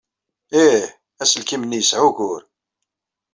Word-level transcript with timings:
Ih, 0.63 0.85
aselkim-nni 1.21 1.77
yesɛa 1.79 2.03
ugur. 2.07 2.41